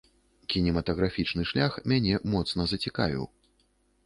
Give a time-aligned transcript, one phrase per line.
[0.53, 3.23] Кінематаграфічны шлях мяне моцна зацікавіў.